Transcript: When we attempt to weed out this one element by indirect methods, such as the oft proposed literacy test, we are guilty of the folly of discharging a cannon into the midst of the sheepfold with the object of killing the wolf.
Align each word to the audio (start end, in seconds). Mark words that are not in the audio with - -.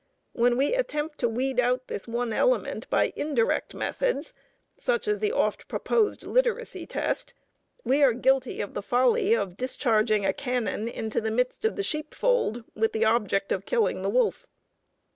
When 0.33 0.57
we 0.57 0.73
attempt 0.73 1.19
to 1.19 1.29
weed 1.29 1.59
out 1.59 1.85
this 1.85 2.07
one 2.07 2.33
element 2.33 2.89
by 2.89 3.13
indirect 3.15 3.75
methods, 3.75 4.33
such 4.75 5.07
as 5.07 5.19
the 5.19 5.31
oft 5.31 5.67
proposed 5.67 6.23
literacy 6.25 6.87
test, 6.87 7.35
we 7.83 8.01
are 8.01 8.13
guilty 8.13 8.61
of 8.61 8.73
the 8.73 8.81
folly 8.81 9.35
of 9.35 9.57
discharging 9.57 10.25
a 10.25 10.33
cannon 10.33 10.87
into 10.87 11.21
the 11.21 11.29
midst 11.29 11.65
of 11.65 11.75
the 11.75 11.83
sheepfold 11.83 12.63
with 12.73 12.93
the 12.93 13.05
object 13.05 13.51
of 13.51 13.67
killing 13.67 14.01
the 14.01 14.09
wolf. 14.09 14.47